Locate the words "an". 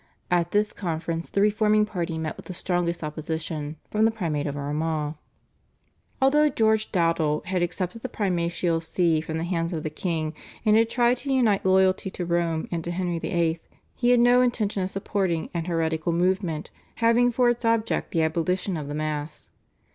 15.53-15.65